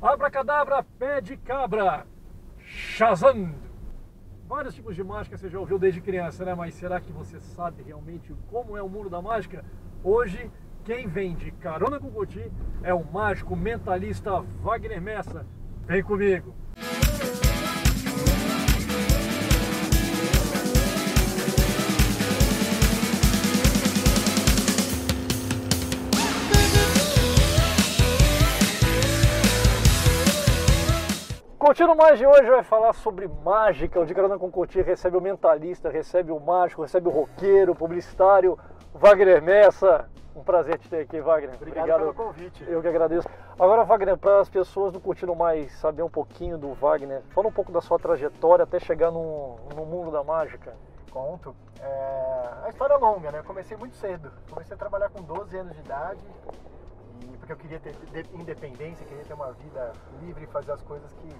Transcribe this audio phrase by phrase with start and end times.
[0.00, 2.06] Abracadabra, pé de cabra,
[2.58, 3.52] Shazam.
[4.46, 6.54] Vários tipos de mágica você já ouviu desde criança, né?
[6.54, 9.64] Mas será que você sabe realmente como é o mundo da mágica?
[10.02, 10.50] Hoje,
[10.84, 12.50] quem vem de carona com o Goti
[12.82, 15.44] é o mágico mentalista Wagner Messa.
[15.84, 16.54] Vem comigo!
[31.78, 34.00] Contínuo Mais de hoje vai falar sobre mágica.
[34.00, 37.76] O de Carona com Coutinho recebe o mentalista, recebe o mágico, recebe o roqueiro, o
[37.76, 38.58] publicitário,
[38.92, 40.10] Wagner Messa.
[40.34, 41.54] Um prazer te ter aqui, Wagner.
[41.54, 42.64] Obrigado, Obrigado pelo convite.
[42.68, 43.28] Eu que agradeço.
[43.56, 47.52] Agora, Wagner, para as pessoas do Curtindo Mais saber um pouquinho do Wagner, fala um
[47.52, 50.74] pouco da sua trajetória até chegar no, no mundo da mágica.
[51.12, 51.54] Conto.
[51.80, 52.64] É...
[52.64, 53.38] A história é longa, né?
[53.38, 54.32] Eu comecei muito cedo.
[54.50, 56.18] Comecei a trabalhar com 12 anos de idade
[57.48, 57.94] porque eu queria ter
[58.34, 61.34] independência, queria ter uma vida livre e fazer as coisas que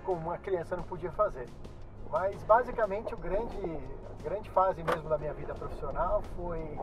[0.00, 1.46] como uma criança não podia fazer.
[2.10, 3.80] Mas basicamente o grande,
[4.22, 6.78] grande fase mesmo da minha vida profissional foi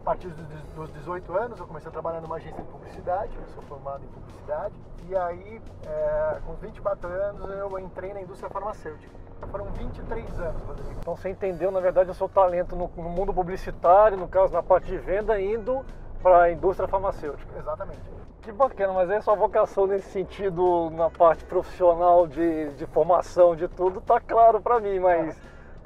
[0.00, 3.62] a partir dos 18 anos, eu comecei a trabalhar numa agência de publicidade, eu sou
[3.64, 4.74] formado em publicidade,
[5.08, 9.20] e aí é, com 24 anos eu entrei na indústria farmacêutica.
[9.50, 10.90] Foram 23 anos, Rodrigo.
[11.00, 14.62] Então você entendeu, na verdade, o seu talento no, no mundo publicitário, no caso na
[14.62, 15.84] parte de venda, indo
[16.22, 17.58] para a indústria farmacêutica.
[17.58, 18.00] Exatamente.
[18.42, 23.68] Que bacana, mas aí sua vocação nesse sentido, na parte profissional de, de formação, de
[23.68, 25.36] tudo, tá claro para mim, mas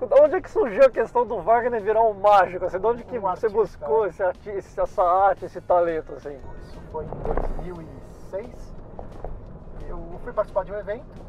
[0.01, 0.23] é.
[0.23, 2.65] onde é que surgiu a questão do Wagner virar um mágico?
[2.65, 6.15] Assim, de onde que um você artista, buscou esse artista, essa arte, esse talento?
[6.15, 6.39] Assim?
[6.61, 8.75] Isso foi em 2006.
[9.89, 11.25] Eu fui participar de um evento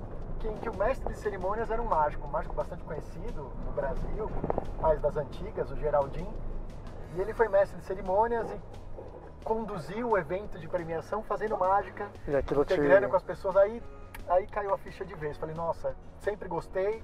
[0.48, 4.30] em que o mestre de cerimônias era um mágico, um mágico bastante conhecido no Brasil,
[4.80, 6.34] mais das antigas, o Geraldinho.
[7.16, 8.60] E ele foi mestre de cerimônias e
[9.46, 13.10] conduziu o evento de premiação fazendo mágica, integrando te...
[13.12, 13.56] com as pessoas.
[13.56, 13.82] Aí,
[14.28, 15.38] aí caiu a ficha de vez.
[15.38, 17.02] Falei, nossa, sempre gostei,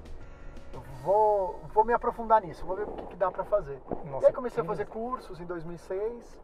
[1.03, 3.79] vou, vou me aprofundar nisso, vou ver o que, que dá para fazer.
[4.05, 6.39] Nossa, e aí comecei a fazer cursos em 2006,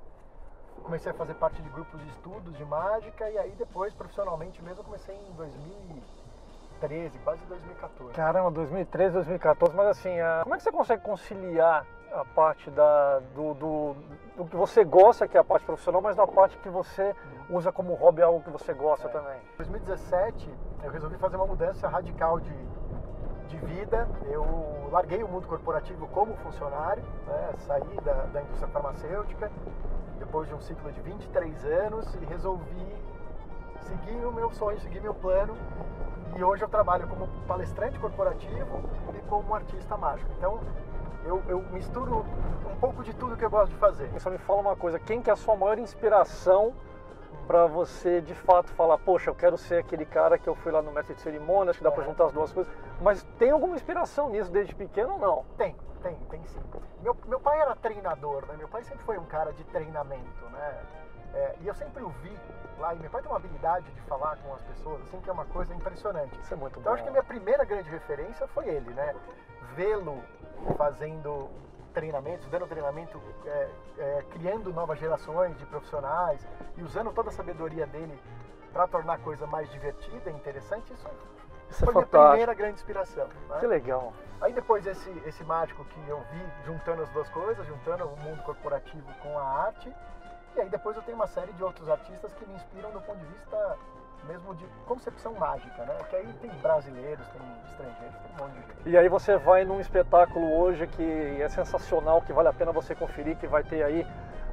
[0.84, 4.84] comecei a fazer parte de grupos de estudos de mágica e aí depois, profissionalmente mesmo,
[4.84, 8.14] comecei em 2013, quase 2014.
[8.14, 13.53] Caramba, 2013, 2014, mas assim, como é que você consegue conciliar a parte da, do,
[13.53, 13.95] do,
[14.35, 17.16] do, que você gosta, que é a parte profissional, mas da parte que você
[17.50, 19.12] usa como hobby, algo que você gosta é.
[19.12, 19.38] também.
[19.53, 20.53] Em 2017,
[20.84, 22.56] eu resolvi fazer uma mudança radical de,
[23.47, 24.07] de vida.
[24.25, 27.53] Eu larguei o mundo corporativo como funcionário, né?
[27.59, 29.51] saí da, da indústria farmacêutica
[30.19, 32.96] depois de um ciclo de 23 anos e resolvi
[33.81, 35.56] seguir o meu sonho, seguir meu plano.
[36.35, 38.81] E hoje eu trabalho como palestrante corporativo
[39.17, 40.29] e como artista mágico.
[40.38, 40.59] Então,
[41.25, 42.25] eu, eu misturo
[42.72, 44.09] um pouco de tudo que eu gosto de fazer.
[44.19, 46.73] Só me fala uma coisa, quem que é a sua maior inspiração
[47.47, 50.81] para você de fato falar, poxa, eu quero ser aquele cara que eu fui lá
[50.81, 51.91] no mestre de cerimônias, que dá é.
[51.94, 52.72] para juntar as duas coisas.
[53.01, 55.46] Mas tem alguma inspiração nisso desde pequeno ou não?
[55.57, 56.62] Tem, tem, tem sim.
[57.01, 58.56] Meu, meu pai era treinador, né?
[58.57, 60.84] Meu pai sempre foi um cara de treinamento, né?
[61.34, 62.35] É, e eu sempre o vi
[62.79, 65.34] lá, e meu pai tem uma habilidade de falar com as pessoas, assim, que é
[65.34, 66.38] uma coisa impressionante.
[66.40, 66.96] Isso é muito então bom.
[66.96, 69.16] acho que a minha primeira grande referência foi ele, né?
[69.75, 70.22] Vê-lo
[70.78, 71.50] fazendo
[71.94, 76.45] treinamentos, dando treinamento, é, é, criando novas gerações de profissionais
[76.78, 78.19] e usando toda a sabedoria dele
[78.72, 81.07] para tornar a coisa mais divertida e interessante, isso,
[81.69, 83.28] isso é foi é minha primeira grande inspiração.
[83.50, 83.59] Né?
[83.59, 84.13] Que legal.
[84.40, 88.44] Aí depois esse, esse mágico que eu vi juntando as duas coisas, juntando o mundo
[88.44, 89.91] corporativo com a arte,
[90.56, 93.17] e aí depois eu tenho uma série de outros artistas que me inspiram do ponto
[93.17, 93.78] de vista
[94.25, 95.95] mesmo de concepção mágica, né?
[96.09, 98.89] Que aí tem brasileiros, tem estrangeiros, tem um monte de gente.
[98.89, 102.95] E aí você vai num espetáculo hoje que é sensacional, que vale a pena você
[102.95, 104.05] conferir, que vai ter aí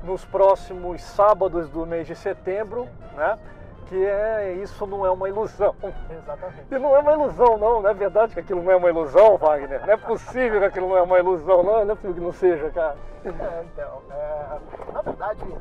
[0.03, 3.39] nos próximos sábados do mês de setembro, né?
[3.87, 5.75] que é isso não é uma ilusão.
[6.11, 6.67] Exatamente.
[6.71, 7.83] E não é uma ilusão, não.
[7.83, 9.87] Não é verdade que aquilo não é uma ilusão, Wagner.
[9.87, 11.85] Não é possível que aquilo não é uma ilusão, não.
[11.85, 12.97] Não é possível que não seja, cara.
[13.25, 14.03] É, então.
[14.11, 15.55] É, na verdade,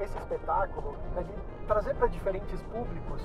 [0.00, 3.22] esse espetáculo, né, de trazer para diferentes públicos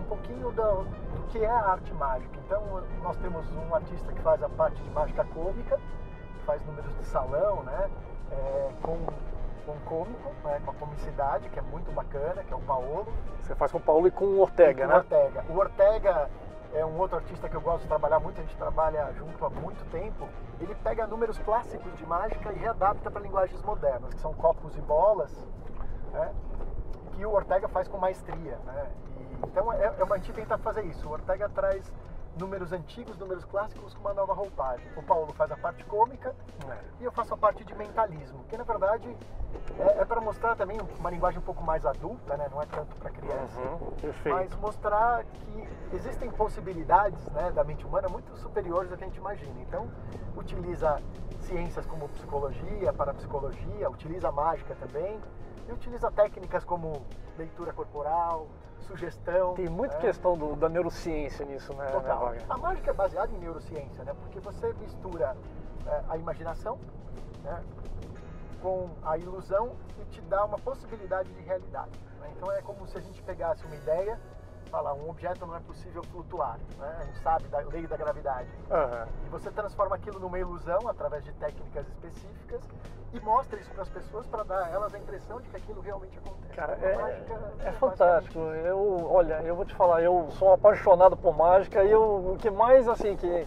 [0.00, 2.38] um pouquinho do, do, que é a arte mágica.
[2.46, 2.62] Então,
[3.02, 7.04] nós temos um artista que faz a parte de mágica cômica, que faz números de
[7.04, 7.90] salão, né?
[8.30, 12.60] É, com um cômico, né, com a comicidade, que é muito bacana, que é o
[12.60, 13.06] Paulo.
[13.40, 14.94] Você faz com o Paulo e com o Ortega, com né?
[14.94, 15.44] O Ortega.
[15.48, 16.30] O Ortega
[16.74, 19.50] é um outro artista que eu gosto de trabalhar muito, a gente trabalha junto há
[19.50, 20.28] muito tempo.
[20.60, 24.80] Ele pega números clássicos de mágica e readapta para linguagens modernas, que são copos e
[24.80, 25.32] bolas,
[26.12, 26.32] né?
[27.12, 28.58] que o Ortega faz com maestria.
[28.64, 28.90] Né?
[29.18, 31.06] E, então é, é, a gente tenta fazer isso.
[31.08, 31.92] O Ortega traz
[32.36, 34.86] números antigos, números clássicos com uma nova roupagem.
[34.96, 36.34] O Paulo faz a parte cômica
[36.68, 36.78] É.
[37.00, 39.16] e eu faço a parte de mentalismo, que na verdade
[39.78, 42.48] é, é para mostrar também uma linguagem um pouco mais adulta, né?
[42.50, 43.60] não é tanto para criança.
[43.60, 43.92] Uhum.
[44.24, 49.18] Mas mostrar que existem possibilidades né, da mente humana muito superiores ao que a gente
[49.18, 49.60] imagina.
[49.60, 49.90] Então,
[50.36, 51.00] utiliza
[51.40, 55.20] ciências como psicologia, parapsicologia, utiliza mágica também,
[55.68, 57.04] e utiliza técnicas como
[57.36, 58.46] leitura corporal,
[58.82, 59.54] sugestão.
[59.54, 60.00] Tem muita né?
[60.00, 62.20] questão do- da neurociência nisso, né, né Total.
[62.20, 62.44] Wagner?
[62.48, 64.14] A mágica é baseada em neurociência, né?
[64.20, 65.36] Porque você mistura
[65.86, 66.78] é, a imaginação
[67.42, 67.62] né,
[68.60, 71.90] com a ilusão e te dá uma possibilidade de realidade.
[72.20, 72.30] né?
[72.36, 74.18] Então é como se a gente pegasse uma ideia,
[74.72, 76.96] falar um objeto não é possível flutuar, né?
[76.98, 78.48] A gente sabe da lei da gravidade.
[78.70, 79.06] Aham.
[79.26, 82.62] E você transforma aquilo numa ilusão através de técnicas específicas
[83.12, 85.82] e mostra isso para as pessoas para dar a elas a impressão de que aquilo
[85.82, 86.54] realmente acontece.
[86.54, 88.38] Cara, Então, é, mágica é basicamente fantástico.
[88.38, 92.38] Eu, olha, eu vou te falar, eu sou um apaixonado por mágica e eu, o
[92.40, 93.46] que mais assim que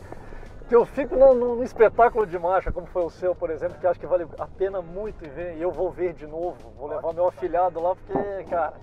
[0.67, 3.99] que eu fico no espetáculo de mágica, como foi o seu, por exemplo, que acho
[3.99, 7.27] que vale a pena muito ver, e eu vou ver de novo, vou levar meu
[7.27, 8.73] afilhado lá, porque, cara,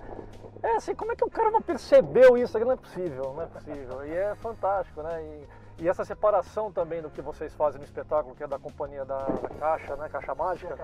[0.63, 2.57] é assim, como é que o cara não percebeu isso?
[2.57, 4.05] Não é possível, não é possível.
[4.05, 5.21] E é fantástico, né?
[5.21, 5.47] E,
[5.79, 9.17] e essa separação também do que vocês fazem no espetáculo, que é da companhia da,
[9.17, 10.07] da Caixa, né?
[10.09, 10.77] Caixa Mágica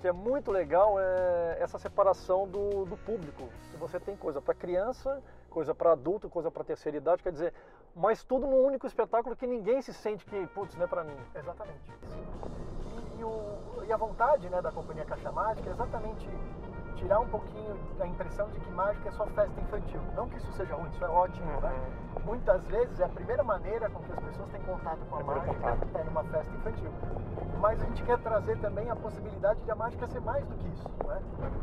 [0.00, 3.48] que é muito legal é essa separação do, do público.
[3.70, 7.52] Que você tem coisa para criança, coisa para adulto, coisa para terceira idade, quer dizer,
[7.94, 11.16] mas tudo num único espetáculo que ninguém se sente que, putz, não é para mim.
[11.34, 11.92] Exatamente.
[13.16, 16.26] E, e o- e a vontade né, da Companhia Caixa Mágica é exatamente
[17.00, 20.00] tirar um pouquinho da impressão de que mágica é só festa infantil.
[20.14, 21.72] Não que isso seja ruim, isso é ótimo, né?
[22.24, 25.46] Muitas vezes é a primeira maneira com que as pessoas têm contato com a Primeiro
[25.46, 25.98] mágica contato.
[25.98, 26.90] é numa festa infantil.
[27.58, 30.68] Mas a gente quer trazer também a possibilidade de a mágica ser mais do que
[30.68, 31.20] isso, né?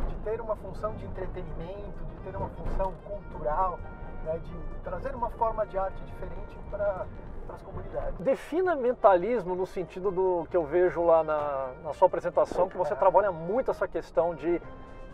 [0.10, 3.80] De ter uma função de entretenimento, de ter uma função cultural,
[4.26, 4.40] né?
[4.40, 7.06] de trazer uma forma de arte diferente para
[7.50, 8.20] as comunidades.
[8.20, 12.96] Defina mentalismo no sentido do que eu vejo lá na, na sua apresentação, que você
[12.96, 14.62] trabalha muito essa questão de,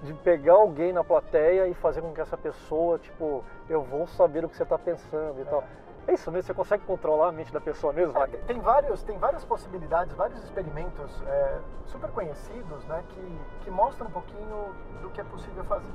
[0.03, 4.43] de pegar alguém na plateia e fazer com que essa pessoa, tipo, eu vou saber
[4.43, 5.63] o que você está pensando e tal.
[6.05, 6.47] É isso mesmo?
[6.47, 10.43] Você consegue controlar a mente da pessoa mesmo, É, tem, vários, tem várias possibilidades, vários
[10.43, 15.87] experimentos é, super conhecidos né, que, que mostram um pouquinho do que é possível fazer.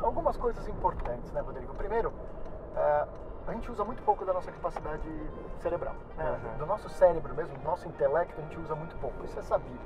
[0.00, 1.74] Algumas coisas importantes, né, Rodrigo?
[1.74, 2.12] Primeiro,
[2.76, 3.06] é,
[3.48, 5.08] a gente usa muito pouco da nossa capacidade
[5.60, 5.96] cerebral.
[6.16, 6.38] Né?
[6.44, 6.58] Uhum.
[6.58, 9.24] Do nosso cérebro mesmo, do nosso intelecto, a gente usa muito pouco.
[9.24, 9.80] Isso é sabido.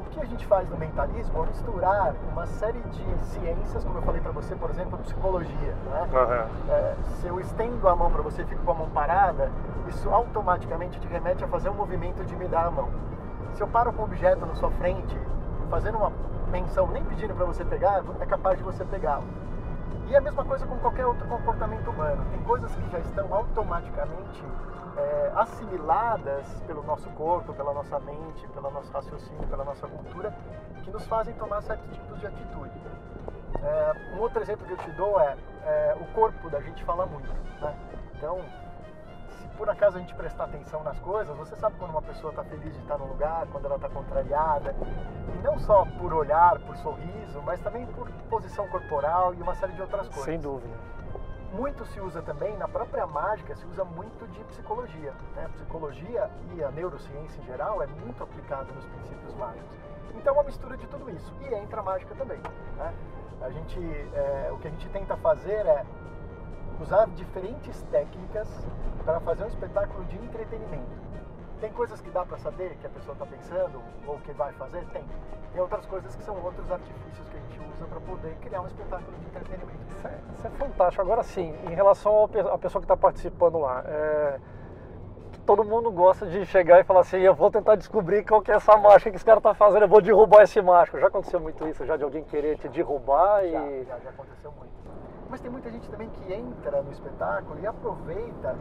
[0.00, 4.02] O que a gente faz no mentalismo é misturar uma série de ciências, como eu
[4.02, 5.74] falei para você, por exemplo, psicologia.
[5.84, 6.08] Né?
[6.68, 9.50] É, se eu estendo a mão para você e fico com a mão parada,
[9.88, 12.88] isso automaticamente te remete a fazer um movimento de me dar a mão.
[13.54, 15.16] Se eu paro com um objeto na sua frente,
[15.68, 16.12] fazendo uma
[16.50, 19.24] menção, nem pedindo para você pegar, é capaz de você pegá-lo.
[20.10, 22.26] E a mesma coisa com qualquer outro comportamento humano.
[22.32, 24.42] Tem coisas que já estão automaticamente
[24.96, 30.34] é, assimiladas pelo nosso corpo, pela nossa mente, pelo nosso raciocínio, pela nossa cultura,
[30.82, 32.82] que nos fazem tomar certos tipos de atitude.
[33.62, 37.06] É, um outro exemplo que eu te dou é, é, o corpo da gente fala
[37.06, 37.32] muito.
[37.60, 37.72] Né?
[38.16, 38.40] Então,
[39.56, 42.72] por acaso a gente prestar atenção nas coisas, você sabe quando uma pessoa está feliz
[42.72, 44.74] de estar no lugar, quando ela está contrariada.
[45.34, 49.72] E não só por olhar, por sorriso, mas também por posição corporal e uma série
[49.72, 50.24] de outras coisas.
[50.24, 50.74] Sem dúvida.
[51.52, 55.12] Muito se usa também, na própria mágica, se usa muito de psicologia.
[55.34, 55.46] Né?
[55.46, 59.76] A psicologia e a neurociência em geral é muito aplicada nos princípios mágicos.
[60.14, 61.34] Então, é uma mistura de tudo isso.
[61.40, 62.38] E entra a mágica também.
[62.76, 62.94] Né?
[63.42, 63.78] A gente,
[64.14, 65.84] é, o que a gente tenta fazer é
[66.80, 68.48] usar diferentes técnicas
[69.04, 71.10] para fazer um espetáculo de entretenimento.
[71.60, 74.84] Tem coisas que dá para saber que a pessoa está pensando ou que vai fazer?
[74.86, 75.04] Tem.
[75.52, 78.66] Tem outras coisas que são outros artifícios que a gente usa para poder criar um
[78.66, 79.78] espetáculo de entretenimento.
[79.90, 81.02] Isso é, isso é fantástico.
[81.02, 84.40] Agora sim, em relação à pessoa que está participando lá, é,
[85.56, 88.54] todo mundo gosta de chegar e falar assim, eu vou tentar descobrir qual que é
[88.54, 90.96] essa mágica que esse cara está fazendo, eu vou derrubar esse mágico.
[91.00, 93.84] Já aconteceu muito isso, já de alguém querer te derrubar Já, e...
[93.84, 94.70] já, já aconteceu muito.
[95.28, 98.56] Mas tem muita gente também que entra no espetáculo e aproveita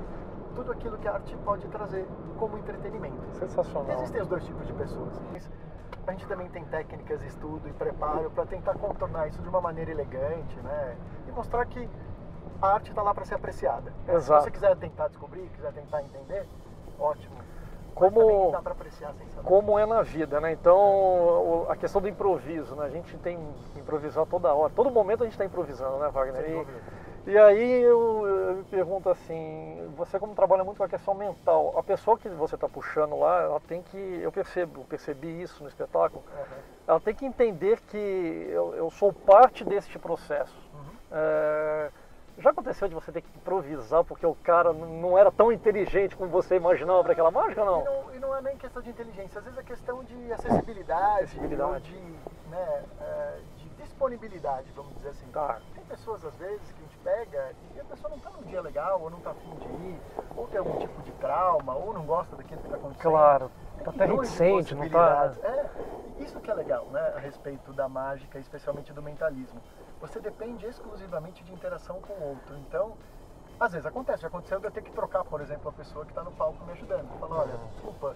[0.56, 2.08] tudo aquilo que a arte pode trazer
[2.40, 3.36] como entretenimento.
[3.36, 3.92] Sensacional.
[3.94, 5.22] Existem os dois tipos de pessoas.
[6.08, 9.92] A gente também tem técnicas, estudo e preparo para tentar contornar isso de uma maneira
[9.92, 10.98] elegante, né?
[11.28, 11.88] E mostrar que
[12.60, 13.94] a arte está lá para ser apreciada.
[14.08, 14.42] Exato.
[14.42, 16.48] Se você quiser tentar descobrir, quiser tentar entender,
[17.00, 17.36] ótimo.
[17.96, 19.14] Como- apreciar
[19.44, 20.54] como é na vida, né?
[20.54, 22.86] Então, a questão do improviso, né?
[22.86, 23.38] A gente tem
[23.74, 24.72] que improvisar toda hora.
[24.74, 26.50] Todo momento a gente está improvisando, né, Wagner?
[26.50, 27.32] E-.
[27.32, 31.74] E aí eu, eu me pergunto assim, você como trabalha muito com a questão mental,
[31.78, 35.70] a pessoa que você está puxando lá, ela tem que, eu percebo, percebi isso no
[35.70, 36.58] espetáculo, Uhum.
[36.88, 40.56] ela tem que entender que eu, eu sou parte deste processo.
[40.74, 40.80] Uhum.
[41.12, 41.92] É,
[42.40, 46.30] já aconteceu de você ter que improvisar porque o cara não era tão inteligente como
[46.30, 47.82] você imaginava para aquela mágica, não?
[47.82, 48.16] E, não?
[48.16, 51.84] e não é nem questão de inteligência, às vezes é questão de acessibilidade, acessibilidade.
[51.84, 52.00] de,
[52.50, 55.28] né, é, de disponibilidade, vamos dizer assim.
[55.28, 55.60] Tá.
[55.74, 58.62] Tem pessoas, às vezes, que a gente pega e a pessoa não está num dia
[58.62, 60.02] legal, ou não está afim de ir,
[60.36, 63.12] ou tem algum tipo de trauma, ou não gosta daquilo que está acontecendo.
[63.12, 65.34] Claro, está até reticente, não está...
[65.44, 65.66] É,
[66.20, 69.62] isso que é legal, né, a respeito da mágica, especialmente do mentalismo
[70.00, 72.56] você depende exclusivamente de interação com o outro.
[72.58, 72.94] Então,
[73.60, 76.12] às vezes acontece, já aconteceu de eu ter que trocar, por exemplo, a pessoa que
[76.12, 77.10] está no palco me ajudando.
[77.20, 78.16] Fala, olha, desculpa,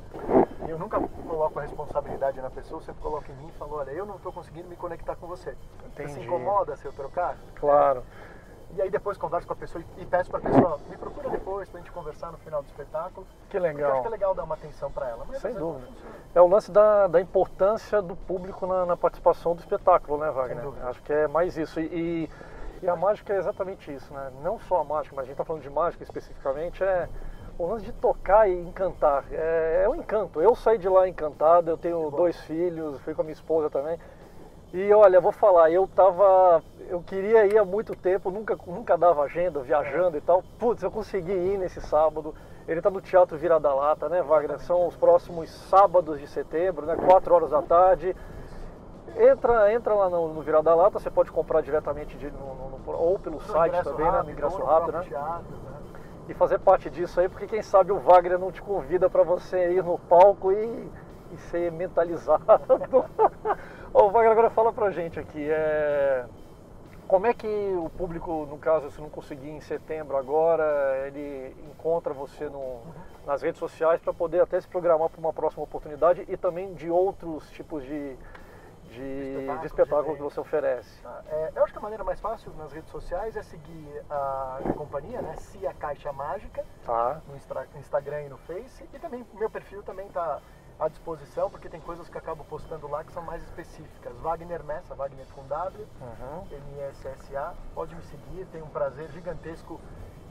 [0.67, 4.05] eu nunca coloco a responsabilidade na pessoa, sempre coloco em mim e falo, olha, eu
[4.05, 5.57] não estou conseguindo me conectar com você.
[5.85, 6.09] Entendi.
[6.09, 7.37] Você se incomoda se eu trocar?
[7.55, 8.03] Claro.
[8.75, 11.69] E aí depois converso com a pessoa e peço para a pessoa, me procura depois
[11.69, 13.25] para a gente conversar no final do espetáculo.
[13.49, 13.91] Que legal.
[13.91, 15.25] acho que é legal dar uma atenção para ela.
[15.27, 15.87] Mas Sem dúvida.
[16.33, 20.65] É o lance da, da importância do público na, na, participação do espetáculo, né, Wagner?
[20.87, 21.79] Acho que é mais isso.
[21.79, 22.29] E,
[22.81, 24.31] e, a mágica é exatamente isso, né?
[24.41, 27.07] Não só a mágica, mas a gente está falando de mágica especificamente, é
[27.57, 29.25] o lance de tocar e encantar.
[29.31, 30.41] É, é um encanto.
[30.41, 33.99] Eu saí de lá encantado, eu tenho dois filhos, fui com a minha esposa também.
[34.73, 36.63] E olha, vou falar, eu tava.
[36.89, 40.43] Eu queria ir há muito tempo, nunca, nunca dava agenda, viajando e tal.
[40.57, 42.33] Putz, eu consegui ir nesse sábado.
[42.67, 44.59] Ele está no Teatro Vira da Lata, né, Wagner?
[44.59, 46.95] São os próximos sábados de setembro, né?
[46.95, 48.15] 4 horas da tarde.
[49.15, 52.91] Entra, entra lá no, no Vira da Lata, você pode comprar diretamente de, no, no,
[52.93, 54.23] ou pelo site também, rápido, né?
[54.23, 55.03] No ingresso rápido, né?
[55.03, 55.73] Teatro, né?
[56.29, 59.73] E fazer parte disso aí, porque quem sabe o Wagner não te convida para você
[59.73, 60.89] ir no palco e,
[61.31, 62.43] e ser mentalizado.
[63.93, 66.25] Ô, Wagner, agora fala pra gente aqui, é...
[67.07, 72.11] como é que o público, no caso, se não conseguir em setembro agora, ele encontra
[72.11, 72.81] você no,
[73.23, 76.89] nas redes sociais para poder até se programar para uma próxima oportunidade e também de
[76.89, 78.17] outros tipos de,
[78.89, 80.99] de, espetáculo, de espetáculo que você oferece?
[81.05, 84.57] Ah, é, eu acho que a maneira mais fácil nas redes sociais é seguir a
[84.63, 85.35] minha companhia, né?
[85.35, 87.21] Cia Caixa Mágica, tá.
[87.29, 90.41] no Instagram e no Face, e também o meu perfil também está
[90.79, 94.13] à disposição, porque tem coisas que acabo postando lá que são mais específicas.
[94.21, 96.47] Wagner Messa, Wagner com W, uhum.
[96.51, 99.79] M-S-S-A, pode me seguir, tenho um prazer gigantesco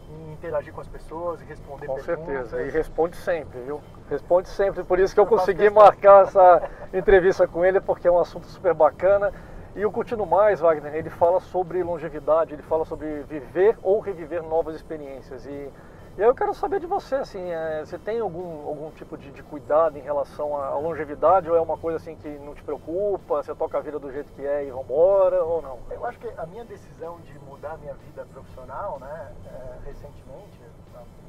[0.08, 2.16] em interagir com as pessoas e responder com perguntas.
[2.16, 3.80] Com certeza, e responde sempre, viu?
[4.10, 8.10] Responde sempre, por isso que eu, eu consegui marcar essa entrevista com ele, porque é
[8.10, 9.32] um assunto super bacana.
[9.74, 14.42] E o Curtindo Mais, Wagner, ele fala sobre longevidade, ele fala sobre viver ou reviver
[14.42, 15.46] novas experiências.
[15.46, 15.72] E
[16.16, 19.30] e aí eu quero saber de você, assim, é, você tem algum, algum tipo de,
[19.30, 23.42] de, cuidado em relação à longevidade ou é uma coisa assim que não te preocupa,
[23.42, 25.78] você toca a vida do jeito que é e vambora ou não?
[25.90, 30.60] Eu acho que a minha decisão de mudar a minha vida profissional, né, é, recentemente,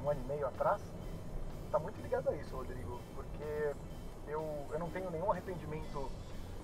[0.03, 0.81] um ano e meio atrás,
[1.65, 3.73] está muito ligado a isso, Rodrigo, porque
[4.27, 6.11] eu, eu não tenho nenhum arrependimento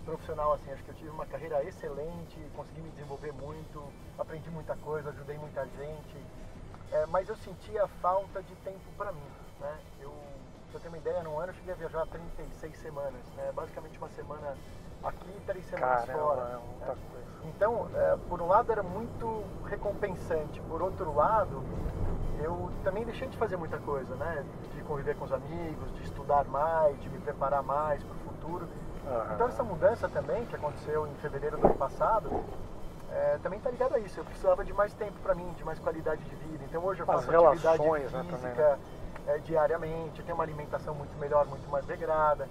[0.04, 3.82] profissional assim, acho que eu tive uma carreira excelente, consegui me desenvolver muito,
[4.18, 6.18] aprendi muita coisa, ajudei muita gente,
[6.92, 9.32] é, mas eu sentia falta de tempo para mim.
[9.60, 9.78] Né?
[10.00, 10.12] Eu,
[10.70, 13.52] pra eu ter uma ideia, num ano eu cheguei a viajar 36 semanas, né?
[13.54, 14.56] basicamente uma semana
[15.04, 16.42] aqui e três semanas Caramba, fora.
[16.42, 17.02] É muita né?
[17.12, 17.30] coisa.
[17.44, 21.64] Então, é, por um lado era muito recompensante, por outro lado,
[22.42, 24.46] eu também deixei de fazer muita coisa, né?
[24.74, 28.66] De conviver com os amigos, de estudar mais, de me preparar mais para o futuro.
[29.06, 29.34] Uhum.
[29.34, 32.44] Então essa mudança também, que aconteceu em fevereiro do ano passado,
[33.12, 34.20] é, também está ligado a isso.
[34.20, 36.64] Eu precisava de mais tempo para mim, de mais qualidade de vida.
[36.64, 38.80] Então hoje eu faço As atividade relações, física né, né?
[39.28, 42.48] é, diariamente, tenho uma alimentação muito melhor, muito mais regrada.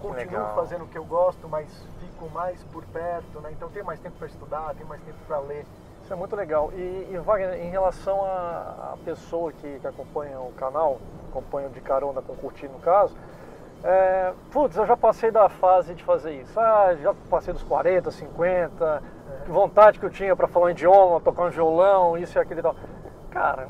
[0.00, 0.54] Continuo Legal.
[0.54, 1.66] fazendo o que eu gosto, mas
[2.00, 3.50] fico mais por perto, né?
[3.52, 5.64] Então tenho mais tempo para estudar, tenho mais tempo para ler.
[6.02, 6.70] Isso é muito legal.
[6.74, 10.98] E, e Wagner, em relação à pessoa que, que acompanha o canal,
[11.30, 13.16] acompanha de carona com curtir no caso,
[13.82, 16.58] é, putz, eu já passei da fase de fazer isso.
[16.60, 19.15] Ah, já passei dos 40, 50, que
[19.52, 22.62] vontade que eu tinha para falar um idioma, tocar um violão, isso e aquilo e
[22.62, 22.76] tal.
[23.30, 23.68] Cara,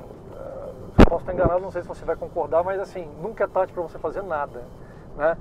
[0.98, 3.72] eu posso estar enganado, não sei se você vai concordar, mas assim, nunca é tarde
[3.72, 4.62] para você fazer nada,
[5.16, 5.36] né?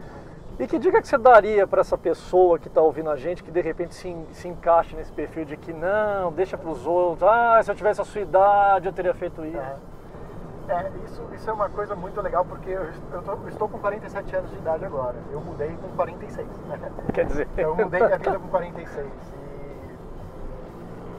[0.57, 3.51] E que dica que você daria para essa pessoa que está ouvindo a gente, que
[3.51, 7.61] de repente se, se encaixe nesse perfil de que não, deixa para os outros, ah,
[7.61, 9.57] se eu tivesse a sua idade eu teria feito isso.
[9.57, 9.75] É.
[10.67, 13.77] É, isso, isso é uma coisa muito legal porque eu, eu, tô, eu, estou com
[13.77, 15.15] 47 anos de idade agora.
[15.31, 16.47] Eu mudei com 46.
[16.47, 16.91] Né?
[17.13, 17.47] Quer dizer.
[17.55, 19.07] Eu mudei minha vida com 46.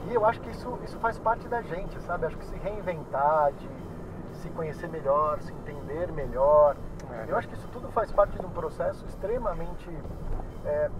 [0.08, 2.26] E, eu acho que isso, isso faz parte da gente, sabe?
[2.26, 3.68] Acho que se reinventar, de
[4.36, 6.76] se conhecer melhor, se entender melhor.
[7.10, 7.24] É.
[7.28, 9.90] Eu acho que isso tudo faz parte de um processo extremamente
[10.64, 10.90] é,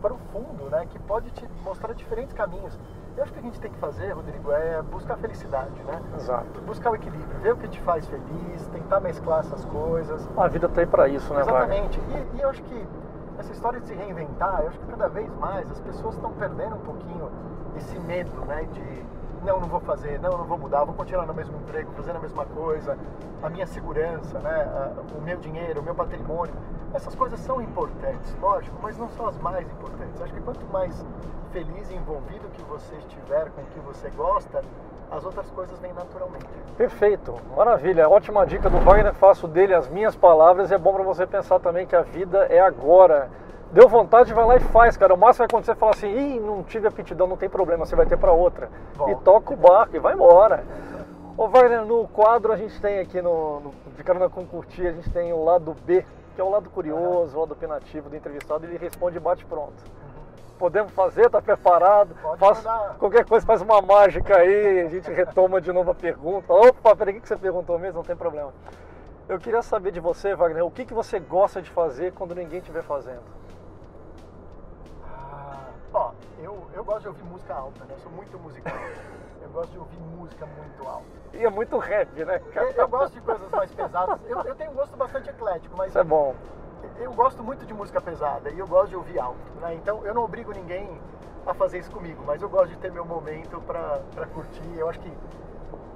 [0.00, 0.86] profundo, né?
[0.90, 2.78] Que pode te mostrar diferentes caminhos.
[3.16, 6.02] Eu acho que a gente tem que fazer, Rodrigo, é buscar a felicidade, né?
[6.16, 6.60] Exato.
[6.62, 10.28] Buscar o equilíbrio, ver o que te faz feliz, tentar mesclar essas coisas.
[10.36, 12.00] A vida tem para isso, né, Exatamente.
[12.00, 12.86] E, e, eu acho que
[13.38, 16.74] essa história de se reinventar, eu acho que cada vez mais as pessoas estão perdendo
[16.74, 17.30] um pouquinho
[17.76, 19.04] esse medo, né, de
[19.44, 22.20] não, não vou fazer, não, não vou mudar, vou continuar no mesmo emprego, fazendo a
[22.20, 22.96] mesma coisa,
[23.42, 26.54] a minha segurança, né, o meu dinheiro, o meu patrimônio,
[26.94, 30.20] essas coisas são importantes, lógico, mas não são as mais importantes.
[30.22, 31.04] Acho que quanto mais
[31.52, 34.62] feliz e envolvido que você estiver com o que você gosta,
[35.10, 36.46] as outras coisas vêm naturalmente.
[36.76, 38.08] Perfeito, maravilha.
[38.08, 41.60] Ótima dica do Wagner, faço dele as minhas palavras e é bom para você pensar
[41.60, 43.30] também que a vida é agora.
[43.74, 45.12] Deu vontade, vai lá e faz, cara.
[45.12, 47.96] O máximo vai acontecer é falar assim, ih, não tive aptidão, não tem problema, você
[47.96, 48.70] vai ter para outra.
[48.94, 49.12] Volta.
[49.12, 50.64] E toca o barco e vai embora.
[51.36, 54.92] Ô Wagner, no quadro a gente tem aqui no, no de Carona com Curtir, a
[54.92, 58.64] gente tem o lado B, que é o lado curioso, o lado opinativo do entrevistado,
[58.64, 59.74] ele responde bate pronto
[60.56, 62.14] podemos fazer, está preparado.
[62.38, 62.64] Faz,
[62.96, 66.52] qualquer coisa, faz uma mágica aí, a gente retoma de novo a pergunta.
[66.52, 67.96] Opa, peraí, o que você perguntou mesmo?
[67.96, 68.54] Não tem problema.
[69.28, 72.60] Eu queria saber de você, Wagner, o que, que você gosta de fazer quando ninguém
[72.60, 73.43] estiver fazendo?
[75.94, 77.94] Ó, eu, eu gosto de ouvir música alta, né?
[77.94, 78.74] Eu sou muito musical.
[79.40, 81.06] eu gosto de ouvir música muito alta.
[81.32, 82.42] E é muito rap, né?
[82.54, 84.20] Eu, eu gosto de coisas mais pesadas.
[84.26, 85.88] Eu, eu tenho um gosto bastante eclético, mas.
[85.88, 86.34] Isso é bom
[86.98, 89.74] eu gosto muito de música pesada e eu gosto de ouvir alto, né?
[89.74, 91.00] Então eu não obrigo ninguém
[91.46, 94.76] a fazer isso comigo, mas eu gosto de ter meu momento para curtir.
[94.76, 95.12] Eu acho que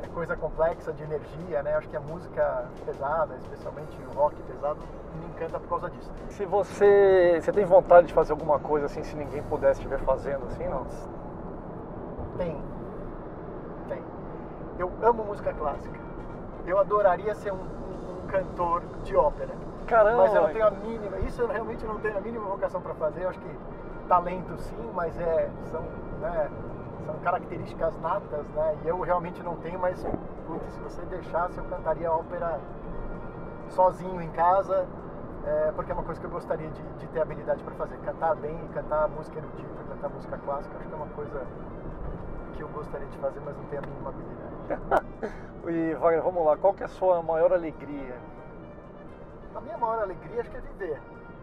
[0.03, 1.75] é coisa complexa de energia, né?
[1.75, 4.81] Eu acho que a música pesada, especialmente o rock pesado,
[5.17, 6.11] me encanta por causa disso.
[6.31, 10.47] Se você, você tem vontade de fazer alguma coisa assim, se ninguém pudesse estiver fazendo
[10.47, 10.87] assim, não?
[12.37, 12.61] Tem.
[13.89, 14.03] Tem.
[14.79, 15.99] Eu amo música clássica.
[16.67, 20.19] Eu adoraria ser um, um, um cantor de ópera Caramba!
[20.19, 22.95] Mas eu não tenho a mínima, isso eu realmente não tenho a mínima vocação para
[22.95, 23.25] fazer.
[23.25, 23.59] Eu acho que
[24.07, 25.81] talento sim, mas é, são,
[26.21, 26.51] né,
[27.07, 28.77] são características natas, né?
[28.85, 30.07] E eu realmente não tenho, mas
[30.47, 32.61] putz, se você deixasse, eu cantaria ópera
[33.71, 34.87] sozinho em casa,
[35.45, 37.97] é, porque é uma coisa que eu gostaria de, de ter habilidade para fazer.
[37.99, 41.47] Cantar bem cantar música erudita, cantar música clássica, acho que é uma coisa
[42.55, 45.37] que eu gostaria de fazer, mas não tenho a mínima habilidade.
[45.69, 48.17] e Wagner, vamos lá, qual que é a sua maior alegria?
[49.55, 51.01] a minha maior alegria acho que é viver,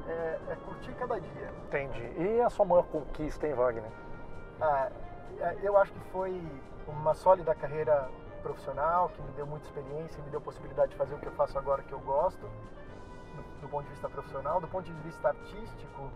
[0.08, 1.52] é, é curtir cada dia.
[1.68, 2.14] Entendi.
[2.18, 3.92] E a sua maior conquista, hein, Wagner?
[4.62, 4.90] Ah,
[5.40, 6.42] é, eu acho que foi
[6.88, 8.10] uma sólida carreira
[8.42, 11.58] profissional que me deu muita experiência, me deu possibilidade de fazer o que eu faço
[11.58, 12.48] agora que eu gosto,
[13.62, 16.12] do, ponto de vista profissional, do ponto de vista artístico.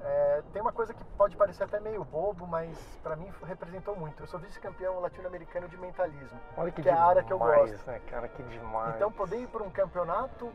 [0.00, 4.22] É, tem uma coisa que pode parecer até meio bobo, mas para mim representou muito.
[4.22, 7.38] Eu sou vice-campeão latino-americano de mentalismo, Olha que, que demais, é a área que eu
[7.38, 7.86] gosto.
[7.86, 8.94] Né, cara, que demais.
[8.94, 10.52] Então poder ir para um campeonato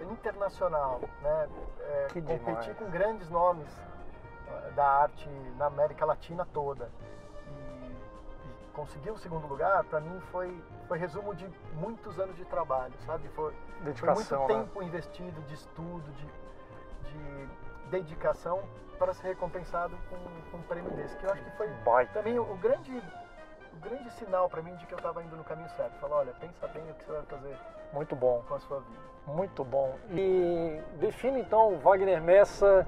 [0.00, 1.48] internacional, né?
[1.80, 2.78] É, competir demais.
[2.78, 6.90] com grandes nomes uh, da arte na América Latina toda
[7.46, 7.90] e,
[8.48, 12.92] e conseguir o segundo lugar, para mim foi foi resumo de muitos anos de trabalho,
[13.06, 13.26] sabe?
[13.28, 13.54] Foi,
[13.94, 14.46] foi muito né?
[14.46, 16.26] tempo investido de estudo, de,
[17.10, 17.48] de
[17.90, 18.62] dedicação
[18.98, 22.12] para ser recompensado com, com um prêmio desse, que eu acho que foi Baita.
[22.12, 23.02] também o, o grande
[23.72, 25.98] o grande sinal para mim de que eu estava indo no caminho certo.
[25.98, 27.56] Falar, olha, pensa bem o que você vai fazer.
[27.94, 28.44] Muito bom.
[28.46, 29.00] Com a sua vida.
[29.26, 29.96] Muito bom.
[30.10, 32.86] E define então Wagner Messa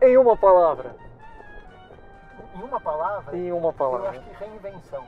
[0.00, 0.96] em uma palavra.
[2.56, 3.36] Em uma palavra?
[3.36, 4.06] Em uma palavra.
[4.06, 5.06] Eu acho que reinvenção.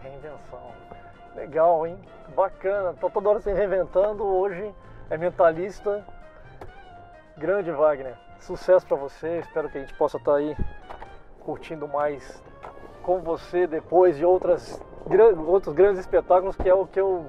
[0.00, 0.72] Reinvenção.
[1.34, 1.98] Legal, hein?
[2.34, 2.94] Bacana.
[2.94, 4.24] Tô toda hora se reinventando.
[4.24, 4.74] Hoje
[5.08, 6.04] é mentalista.
[7.36, 8.16] Grande Wagner.
[8.38, 9.38] Sucesso para você.
[9.38, 10.56] Espero que a gente possa estar tá aí
[11.40, 12.42] curtindo mais
[13.02, 14.80] com você depois de outras,
[15.46, 17.26] outros grandes espetáculos, que é o que eu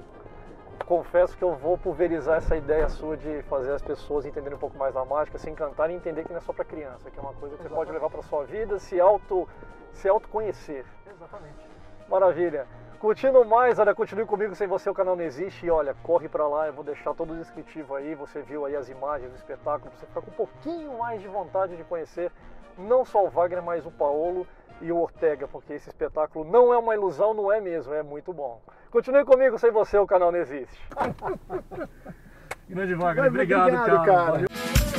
[0.85, 4.77] confesso que eu vou pulverizar essa ideia sua de fazer as pessoas entenderem um pouco
[4.77, 7.21] mais da mágica, se encantarem e entender que não é só para criança, que é
[7.21, 7.69] uma coisa que Exatamente.
[7.69, 9.47] você pode levar para sua vida, se auto
[9.93, 10.85] se autoconhecer.
[11.07, 11.55] Exatamente.
[12.09, 12.67] Maravilha.
[13.01, 15.65] Curtindo mais, olha, continue comigo, sem você o canal não existe.
[15.65, 18.13] E olha, corre para lá, eu vou deixar todo o descritivo aí.
[18.13, 21.75] Você viu aí as imagens do espetáculo, você ficar com um pouquinho mais de vontade
[21.75, 22.31] de conhecer
[22.77, 24.45] não só o Wagner, mas o Paolo
[24.81, 28.31] e o Ortega, porque esse espetáculo não é uma ilusão, não é mesmo, é muito
[28.31, 28.61] bom.
[28.91, 30.79] Continue comigo, sem você o canal não existe.
[32.69, 34.31] Grande Wagner, obrigado, obrigado cara.
[34.31, 34.90] cara.